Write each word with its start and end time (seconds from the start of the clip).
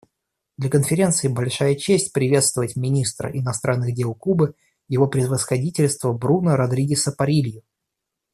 Для 0.57 0.67
Конференции 0.71 1.27
большая 1.27 1.75
честь 1.75 2.11
приветствовать 2.11 2.75
министра 2.75 3.29
иностранных 3.31 3.93
дел 3.93 4.15
Кубы 4.15 4.55
Его 4.87 5.05
Превосходительство 5.07 6.11
Бруно 6.11 6.55
Родригеса 6.55 7.11
Паррилью. 7.11 7.61